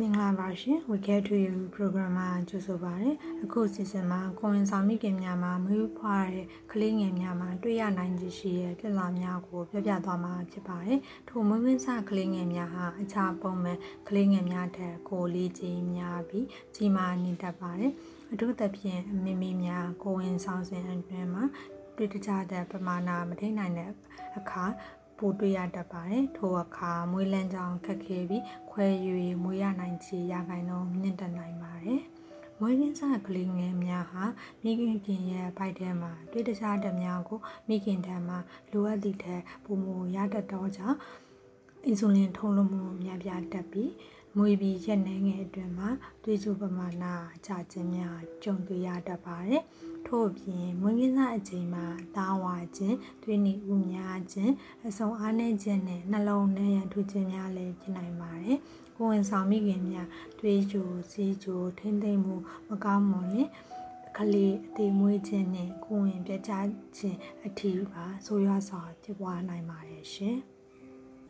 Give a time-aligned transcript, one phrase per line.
[0.00, 3.10] မင်္ဂလာပါရှင် We Get to You program မှာကြိုဆိုပါရစေ။
[3.44, 13.78] အခုစီစဉ်မှာကိုဝင်ဆောင်မိခင်များမှာမွေးဖွားတဲ့ကလေးငယ်များမှာတွေ့ရနိုင်ခြေရှိတဲ့ပြဿနာများကိုပြောပြသွားမှာဖြစ်ပါတယ်။ထိုမွေးမင်းစကလေးငယ်များဟာအခြားပုံမှန်
[14.08, 17.92] ကလေးငယ်များထက်ကိုယ်လေးကြီးများပြီးကြီးမားနေတတ်ပါတယ်။
[18.32, 21.44] အထူးသဖြင့်မိမိများကိုဝင်ဆောင်စဉ်အတွင်းမှာ
[21.96, 23.90] တွေ့တကြတဲ့ပမာဏမထိနိုင်တဲ့
[24.38, 24.64] အခါ
[25.18, 32.02] ပိုတွေ့ရတတ်ပါတယ်ထိုအခါမွေးလန်းကြောင်ခက်ခဲပြီးခွဲယူ၍မွေးရနိုင်ချေရခိုင်တော့မြင့်တက်နိုင်ပါတယ်
[32.60, 34.24] မွေးရင်းစားကလေးငယ်များဟာ
[34.62, 38.38] မိခင်ပြင်ရဲ့ဘိုက်ထဲမှာတွေ့တခြားတဲ့များကိုမိခင်ထံမှာ
[38.72, 40.98] လိုအပ်သည့်ထက်ပုံမရတတ်တော့ကြောင့်
[41.84, 43.90] အင်ဆူလင်ထုတ်လွှတ်မှုများပြားတက်ပြီး
[44.38, 45.90] မွေးပြီးရက်နေငယ်အတွင်းမှာ
[46.22, 47.04] သွေးကြိုပမာဏ
[47.46, 49.62] ချခြင်းများကြုံတွေ့ရတတ်ပါတယ်။
[50.06, 54.52] ထို့အပြင်မွေးကင်းစအချိန်မှာတားဝါခြင်း၊သွေးနီဥများခြင်း
[54.86, 58.58] အဆုံအားနည်းခြင်းနဲ့နှလုံးနဲ့ရန်ထူခြင်းများလည်းဖြစ်နိုင်ပါတယ်။
[58.96, 60.08] ကိုယ်ဝင်ဆောင်မိခင်များ
[60.38, 62.36] သွေးကြိုစီးကြိုထိမ့်သိမ့်မှု
[62.68, 63.48] မကောင်းမွန်ရင်
[64.16, 66.52] ကလေးအသေးမွေးခြင်းနဲ့ကိုယ်ဝင်ပြကြ
[66.96, 70.38] ခြင်းအထီးပါဆိုးရွားစွာဖြစ်ပွားနိုင်ပါတယ်ရှင်။